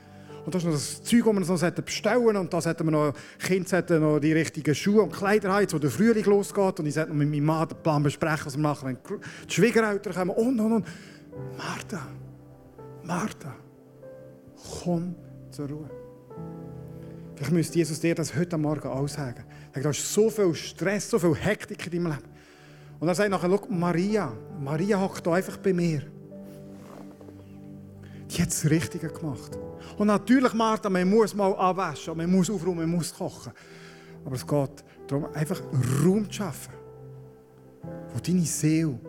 [0.46, 3.13] Und das ist noch das Zeug, das wir noch bestellen Und da sollten wir noch,
[3.39, 6.80] Kinder noch die richtigen Schuhe und Kleider haben, wo der Frühling losgeht.
[6.80, 9.54] Und ich sollte noch mit meinem Mann den Plan besprechen, was wir machen, wenn die
[9.54, 10.32] Schwiegereltern kommen.
[10.32, 10.86] Und, und, und.
[11.58, 12.08] Martha,
[13.04, 13.56] Martha,
[14.84, 15.15] komm
[15.52, 15.89] zur Ruhe.
[17.36, 19.10] Vielleicht müsste Jesus dir das heute Morgen auch.
[19.74, 22.31] Da ist so viel Stress, so viel Hektik in deinem Leben.
[23.02, 26.04] Und dann sagt er nachher, schau, Maria, Maria hockt einfach bei mir.
[28.30, 29.58] Die hat das Richtige gemacht.
[29.98, 33.54] Und natürlich, Martha, man muss mal abwaschen, man muss aufräumen, man muss kochen.
[34.24, 35.60] Aber es geht darum, einfach
[36.06, 36.74] Raum zu schaffen,
[38.14, 39.00] wo deine Seele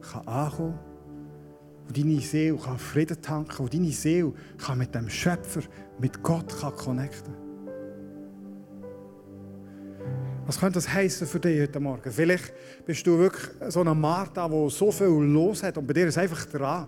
[0.00, 4.94] kann ankommen kann, wo deine Seele kann Frieden tanken kann, wo deine Seele kann mit
[4.94, 5.62] dem Schöpfer,
[5.98, 7.43] mit Gott kann connecten
[10.46, 12.10] Was könnte das heißen für dich heute Morgen?
[12.10, 12.52] Vielleicht
[12.84, 16.18] bist du wirklich so eine Martha, die so viel los hat und bei dir ist
[16.18, 16.86] einfach dran,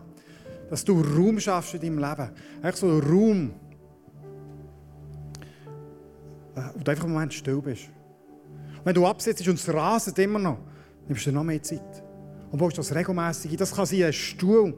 [0.68, 2.30] dass du Raum schaffst in deinem Leben.
[2.62, 3.54] Eigentlich so Raum,
[6.54, 7.84] wo du einfach einen Moment still bist.
[8.84, 10.58] Wenn du absetzt und es raset immer noch,
[11.08, 12.02] nimmst du noch mehr Zeit.
[12.50, 14.74] Und baust das regelmäßig Das kann sein ein Stuhl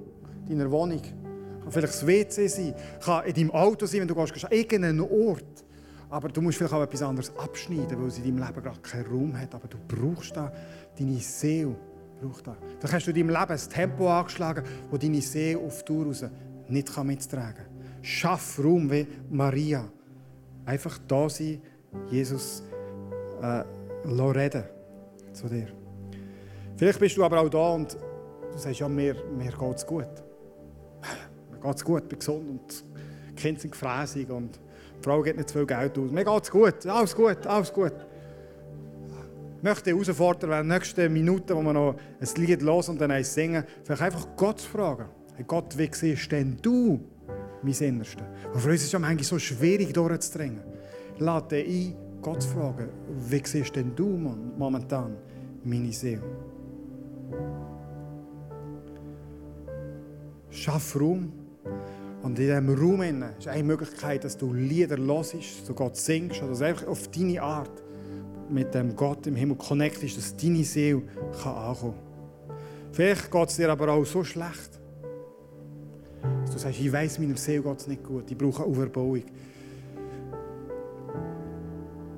[0.49, 1.03] in deiner Wohnung.
[1.03, 2.75] Kann vielleicht das WC sein.
[3.05, 5.65] Kann in deinem Auto sein, wenn du gehst, irgendeinen Ort.
[6.11, 9.07] Aber du musst vielleicht auch etwas anderes abschneiden, weil es in deinem Leben gerade keinen
[9.07, 9.55] Raum hat.
[9.55, 10.53] Aber du brauchst da
[10.99, 11.77] deine Seele.
[12.21, 12.57] Braucht da.
[12.81, 16.07] Dann hast du in deinem Leben ein Tempo angeschlagen, wo deine Seele auf die Tour
[16.07, 16.25] raus
[16.69, 18.03] nicht mittragen kann.
[18.03, 19.85] Schaff Raum wie Maria.
[20.65, 21.61] Einfach da sein,
[22.11, 22.63] Jesus
[23.41, 23.65] äh,
[24.05, 24.65] reden
[25.33, 25.69] zu dir.
[26.77, 27.97] Vielleicht bist du aber auch da und
[28.53, 30.07] du sagst, ja, mir, mir geht es gut.
[31.51, 32.85] Mir geht es gut, ich bin gesund und
[33.31, 34.61] die Kinder sind gefräßig und
[34.99, 36.11] die Frau gibt nicht zu viel Geld aus.
[36.11, 37.93] Mir geht es gut, alles gut, alles gut.
[39.59, 43.11] Ich möchte herausfordern, in den nächsten Minuten, wo wir noch ein Lied los und dann
[43.11, 45.07] eins singen, vielleicht einfach Gott zu fragen.
[45.35, 47.01] Hey Gott, wie siehst denn du
[47.63, 48.25] mein Innerste?
[48.53, 50.61] Und für uns ist es ja manchmal so schwierig, durchzudringen.
[51.19, 52.89] Lade ein, Gott zu fragen,
[53.29, 55.17] wie siehst denn du momentan
[55.65, 56.23] meine Seele?
[60.51, 61.33] Schaff Raum
[62.29, 63.01] und in diesem Raum
[63.39, 67.83] ist eine Möglichkeit, dass du Lieder hörst, du Gott singst oder einfach auf deine Art
[68.51, 71.05] mit dem Gott im Himmel connectest, dass deine Seele
[71.43, 72.57] kann ankommen kann.
[72.93, 74.79] Vielleicht geht es dir aber auch so schlecht,
[76.43, 79.23] dass du sagst, ich weiß, meiner Seele geht es nicht gut, ich brauche eine Auferbauung.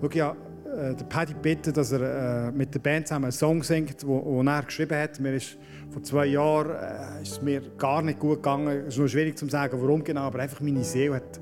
[0.00, 0.36] Schau, ja,
[0.80, 4.46] äh, der Paddy bittet, dass er äh, mit der Band zusammen einen Song singt, den
[4.46, 5.20] er geschrieben hat.
[5.20, 5.58] Mir ist
[5.90, 8.84] vor zwei Jahren äh, ist mir gar nicht gut gegangen.
[8.86, 11.40] Es ist nur schwierig zu sagen, warum genau, aber einfach meine Seele hat,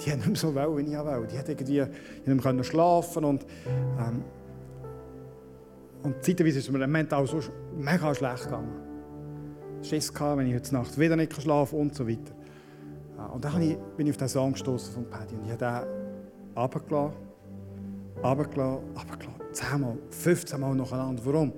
[0.00, 1.32] die hat nicht mehr so well, wie ich wollte.
[1.32, 1.84] Die hat irgendwie
[2.24, 3.44] nicht mehr schlafen und
[3.98, 4.24] ähm,
[6.02, 7.40] und zeitweise ist es mir mental so
[7.78, 8.72] mega schlecht gegangen.
[9.82, 12.34] Schiss gehabt, wenn ich heute Nacht wieder nicht schlafen und so weiter.
[13.32, 17.31] Und dann bin ich auf den Song gestoßen von Paddy und ich habe den runtergelassen,
[18.22, 19.42] runtergelassen, runtergelassen.
[19.52, 21.22] 10 Mal, 15 Mal nacheinander.
[21.24, 21.52] Warum?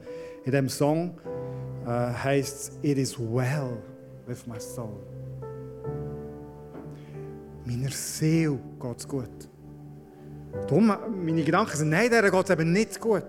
[0.45, 1.15] In diesem Song
[1.87, 3.79] äh, heißt es, It is well
[4.27, 5.01] with my soul.
[7.65, 9.31] Meiner Seele geht es gut.
[10.69, 10.93] Darum,
[11.25, 13.23] meine Gedanken sind, nein, der geht es eben nicht gut.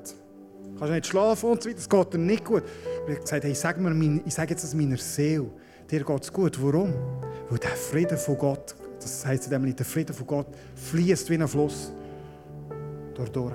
[0.73, 2.63] Du kannst nicht schlafen und so weiter, es geht dir nicht gut.
[2.63, 2.69] Und
[3.07, 5.49] ich habe gesagt, hey, sag mir, ich sage jetzt das meiner Seele,
[5.89, 6.61] dir geht es gut.
[6.61, 6.93] Warum?
[7.49, 11.47] Weil der Frieden von Gott, das dem Lied, der Frieden von Gott fließt wie ein
[11.47, 11.91] Fluss
[13.23, 13.53] durch.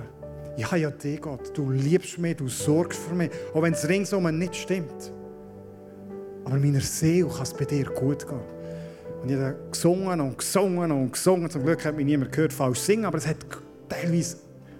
[0.57, 1.57] Ich habe ja dich, Gott.
[1.57, 3.31] Du liebst mich, du sorgst für mich.
[3.55, 5.13] Auch wenn es ringsum nicht stimmt.
[6.45, 8.41] Aber meiner Seele kann es bei dir gut gehen.
[9.23, 11.51] Und ich habe gesungen und gesungen und gesungen.
[11.51, 13.37] Zum Glück hat mich niemand gehört falsch singen, aber es hat
[13.89, 14.39] teilweise,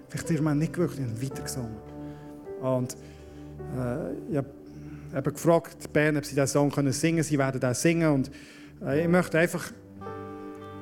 [0.09, 1.77] vielleicht man nicht wirklich weiter gesungen.
[2.61, 2.93] Und
[3.77, 4.37] äh, ich
[5.15, 7.23] habe gefragt, die ob sie diesen Song können singen können.
[7.23, 8.13] Sie werden den singen.
[8.13, 8.31] Und
[8.83, 9.71] äh, ich möchte einfach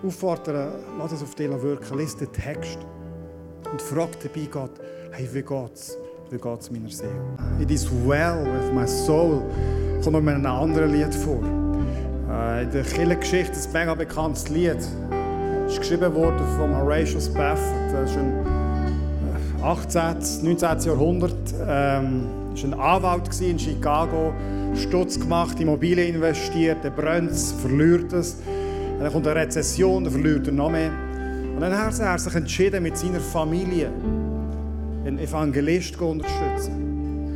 [0.03, 1.97] auffordern, lass es auf dich wirken.
[1.97, 2.79] Lies den Text
[3.71, 4.71] und frag dabei Gott,
[5.11, 5.97] hey, wie geht's?
[6.29, 7.11] Wie geht's meiner Seele?
[7.59, 9.41] It is well with my soul.
[10.03, 11.41] Kommt noch mal ein anderes Lied vor.
[12.29, 14.77] Äh, in der Kirchengeschichte ein mega bekanntes Lied.
[15.65, 17.93] Es ist geschrieben worden von Horatio Spafford.
[17.93, 18.45] Das ist ein
[19.63, 20.79] 18., äh, 19.
[20.81, 21.53] Jahrhundert.
[21.67, 24.33] Ähm, war ein Anwalt in Chicago,
[24.75, 28.37] Stutz gemacht, Immobilien investiert, er brennt es, verliert es.
[28.99, 30.91] Dann kommt eine Rezession, dann verliert er noch mehr.
[31.59, 33.91] Und dann hat er sich entschieden, mit seiner Familie
[35.05, 37.35] einen Evangelist zu unterstützen.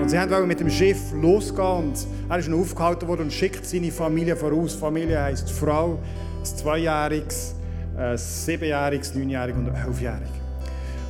[0.00, 3.90] Und sie wollten mit dem Schiff losgehen und er ist aufgehalten worden und schickt seine
[3.90, 4.74] Familie voraus.
[4.74, 5.98] Familie heisst Frau,
[6.38, 7.56] ein Zweijähriges,
[7.96, 10.30] ein Siebenjähriges, Neunjähriges und ein Elfjähriges.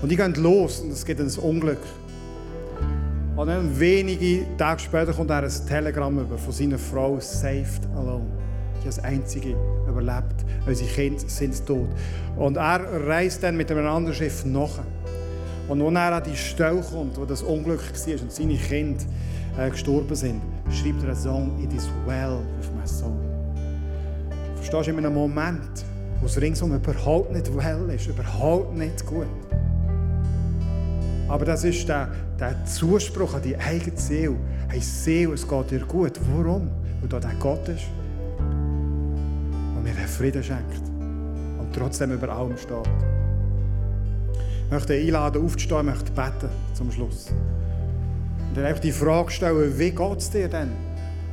[0.00, 1.82] Und die gehen los und es gibt ein Unglück.
[3.36, 8.33] Und dann wenige Tage später kommt er ein Telegramm über von seiner Frau «Saved Alone».
[8.84, 9.56] Die als einzige
[9.88, 10.44] überlebt.
[10.66, 11.88] Unsere Kinder sind tot.
[12.36, 14.78] Und er reist dann mit einem anderen Schiff nach.
[15.68, 19.02] Und als er an die Stelle kommt, wo das Unglück war und seine Kinder
[19.58, 23.16] äh, gestorben sind, schreibt er einen Song «It is well with my soul».
[24.56, 25.84] Verstehst du, in einem Moment,
[26.20, 29.26] wo es ringsum überhaupt nicht well ist, überhaupt nicht gut.
[31.28, 34.36] Aber das ist der, der Zuspruch an die eigene Seele.
[34.68, 36.12] Hey Seele, es geht dir gut.
[36.34, 36.68] Warum?
[37.00, 37.84] Weil da der Gott ist,
[39.84, 40.82] mir den Frieden schenkt
[41.58, 42.88] und trotzdem über allem steht.
[44.64, 47.28] Ich möchte einladen, aufzustehen, möchte beten zum Schluss.
[48.48, 50.70] Und dann einfach die Frage stellen, wie geht es dir denn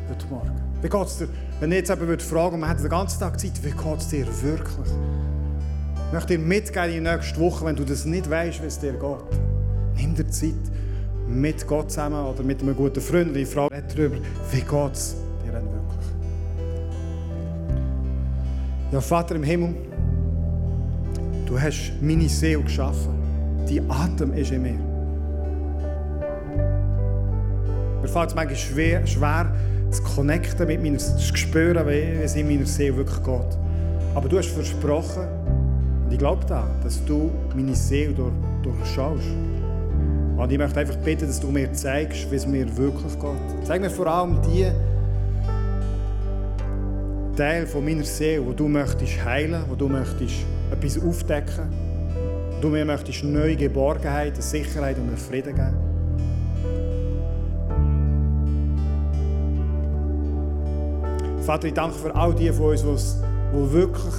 [0.09, 0.51] heute Morgen?
[0.81, 1.27] Wie geht es dir?
[1.61, 4.25] Wenn jetzt jemand fragen und man hat den ganzen Tag Zeit, wie geht es dir
[4.43, 4.87] wirklich?
[6.07, 8.79] Ich möchte dir mitgeben in der nächsten Woche, wenn du das nicht weißt, wie es
[8.79, 9.39] dir geht.
[9.95, 10.53] Nimm dir Zeit
[11.25, 13.35] mit Gott zusammen oder mit einem guten Freund.
[13.37, 14.17] Ich frage darüber,
[14.51, 15.15] wie geht es
[18.91, 19.73] Ja, Vater im Himmel,
[21.45, 23.13] du hast meine Seele geschaffen.
[23.69, 24.77] Die Atem ist in mir.
[28.01, 29.55] Mir fällt es manchmal schwer, schwer
[29.91, 33.57] zu connecten mit meiner, zu spüren, wie es in meiner Seele wirklich geht.
[34.13, 35.23] Aber du hast versprochen,
[36.03, 39.23] und ich glaube da, dass du meine Seele durch, durchschaust.
[40.35, 43.65] Und ich möchte einfach bitten, dass du mir zeigst, wie es mir wirklich geht.
[43.65, 44.65] Zeig mir vor allem die
[47.35, 51.69] Teil von meiner Seele, wo du möchtest heilen, wo du möchtest etwas aufdecken,
[52.55, 55.91] wo du mir möchtest neue Geborgenheit, eine Sicherheit und einen Frieden geben.
[61.41, 63.17] Vater, ich danke für all die von uns,
[63.53, 64.13] die wirklich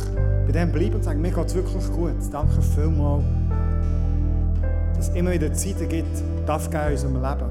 [0.47, 2.15] bei dem bleiben und sagen, mir geht es wirklich gut.
[2.33, 3.25] Danke vielmals,
[4.97, 7.51] dass es immer wieder Zeiten gibt, darf in unserem Leben,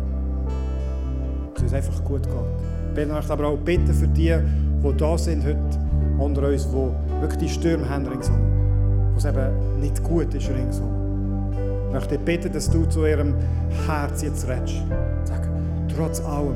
[1.53, 3.03] dass es einfach gut geht.
[3.03, 4.37] Ich möchte aber auch bitten für die,
[4.83, 5.59] die da sind heute
[6.17, 8.39] unter uns, die wirklich die Stürme haben ringsum,
[9.13, 11.01] wo es eben nicht gut ist ringsum.
[11.87, 13.35] Ich möchte bitten, dass du zu ihrem
[13.85, 14.81] Herz jetzt redest.
[15.25, 15.47] Sag,
[15.95, 16.55] trotz allem,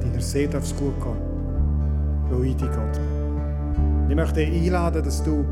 [0.00, 1.16] deiner Seele darf es gut gehen,
[2.30, 3.00] weil ich dich Gott.
[4.08, 5.44] Ich möchte dich einladen, dass du,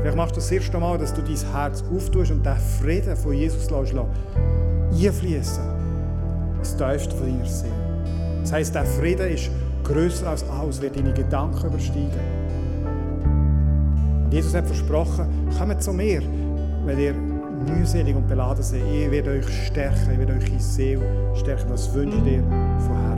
[0.00, 3.32] vielleicht machst du das erste Mal, dass du dein Herz auftust und den Frieden von
[3.32, 5.64] Jesus lässt einfließen
[6.58, 7.81] ins Tiefste von deiner Seele.
[8.42, 9.50] Das heisst, der Frieden ist
[9.84, 12.10] grösser als alles, wird deine Gedanken übersteigen.
[14.24, 15.26] Und Jesus hat versprochen,
[15.58, 16.22] kommt zu mir,
[16.84, 18.82] wenn ihr mühselig und beladen seid.
[18.92, 21.02] Ich werde euch stärken, ich werde eure Seele
[21.34, 21.68] stärken.
[21.68, 22.42] Das wünsche ich dir
[22.78, 23.11] von Herzen.